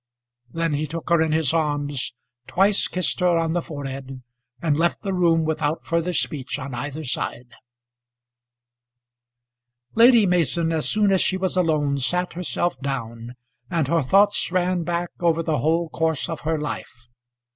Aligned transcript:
Then 0.49 0.73
he 0.73 0.87
took 0.87 1.11
her 1.11 1.21
in 1.21 1.31
his 1.31 1.53
arms, 1.53 2.15
twice 2.47 2.87
kissed 2.87 3.19
her 3.19 3.37
on 3.37 3.53
the 3.53 3.61
forehead, 3.61 4.23
and 4.59 4.75
left 4.75 5.03
the 5.03 5.13
room 5.13 5.45
without 5.45 5.85
further 5.85 6.11
speech 6.11 6.57
on 6.57 6.73
either 6.73 7.03
side. 7.03 7.49
[Illustration: 9.93 9.93
Farewell!] 9.95 10.05
Lady 10.07 10.25
Mason, 10.25 10.71
as 10.71 10.89
soon 10.89 11.11
as 11.11 11.21
she 11.21 11.37
was 11.37 11.55
alone, 11.55 11.99
sat 11.99 12.33
herself 12.33 12.79
down, 12.81 13.35
and 13.69 13.87
her 13.89 14.01
thoughts 14.01 14.51
ran 14.51 14.81
back 14.81 15.11
over 15.19 15.43
the 15.43 15.59
whole 15.59 15.87
course 15.89 16.27
of 16.29 16.39
her 16.41 16.57
life. 16.59 17.07